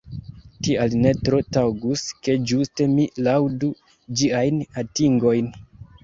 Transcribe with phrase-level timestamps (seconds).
[0.67, 3.69] Tial ne tro taŭgus, ke ĝuste mi laŭdu
[4.23, 5.53] ĝiajn atingojn.